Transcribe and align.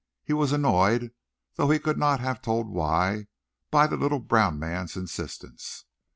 He 0.23 0.33
was 0.33 0.51
annoyed, 0.51 1.11
though 1.57 1.69
he 1.69 1.77
could 1.77 1.99
not 1.99 2.19
have 2.21 2.41
told 2.41 2.67
why, 2.67 3.27
by 3.69 3.85
the 3.85 3.97
little 3.97 4.17
brown 4.17 4.57
man's 4.57 4.95
insistence. 4.97 5.85